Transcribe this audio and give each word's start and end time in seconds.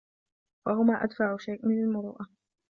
وَهُمَا 0.67 1.03
أَدْفَعُ 1.03 1.37
شَيْءٍ 1.37 1.65
لِلْمُرُوءَةِ 1.67 2.27